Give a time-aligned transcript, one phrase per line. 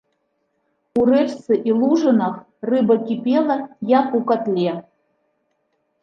[0.99, 2.33] У рэчцы і лужынах
[2.71, 3.57] рыба кіпела,
[3.99, 4.73] як у катле.